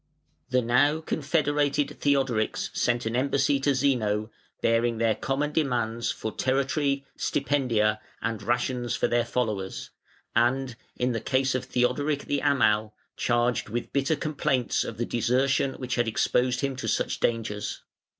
[0.49, 7.05] The now confederated Theodorics sent an embassy to Zeno, bearing their common demands for territory,
[7.19, 9.91] stipendia and rations for their followers,
[10.35, 15.75] and, in the case of Theodoric the Amal, charged with bitter complaints of the desertion
[15.75, 17.83] which had exposed him to such dangers.